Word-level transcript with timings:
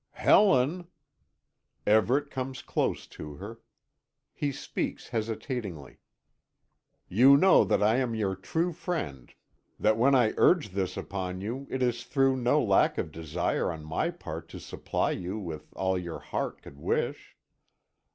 "Helen." 0.17 0.87
Everet 1.85 2.31
comes 2.31 2.63
close 2.63 3.05
to 3.05 3.35
her. 3.35 3.59
He 4.33 4.51
speaks 4.51 5.09
hesitatingly. 5.09 5.99
"You 7.07 7.37
know 7.37 7.63
that 7.65 7.83
I 7.83 7.97
am 7.97 8.15
your 8.15 8.35
true 8.35 8.73
friend, 8.73 9.31
that 9.79 9.97
when 9.97 10.15
I 10.15 10.33
urge 10.37 10.69
this 10.69 10.97
upon 10.97 11.39
you 11.41 11.67
it 11.69 11.83
is 11.83 12.03
through 12.03 12.37
no 12.37 12.63
lack 12.63 12.97
of 12.97 13.11
desire 13.11 13.71
on 13.71 13.83
my 13.85 14.09
part 14.09 14.49
to 14.49 14.59
supply 14.59 15.11
you 15.11 15.37
with 15.37 15.67
all 15.75 15.99
your 15.99 16.17
heart 16.17 16.63
could 16.63 16.79
wish. 16.79 17.37